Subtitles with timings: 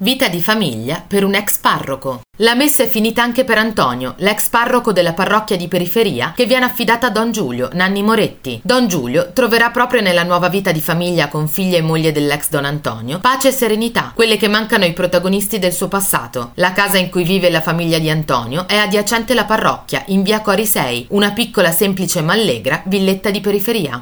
[0.00, 2.20] Vita di famiglia per un ex parroco.
[2.40, 6.66] La messa è finita anche per Antonio, l'ex parroco della parrocchia di periferia che viene
[6.66, 8.60] affidata a Don Giulio, Nanni Moretti.
[8.62, 12.64] Don Giulio troverà proprio nella nuova vita di famiglia con figlia e moglie dell'ex Don
[12.64, 16.52] Antonio pace e serenità, quelle che mancano ai protagonisti del suo passato.
[16.54, 20.40] La casa in cui vive la famiglia di Antonio è adiacente alla parrocchia, in via
[20.40, 23.96] Cori 6, una piccola semplice ma allegra villetta di periferia.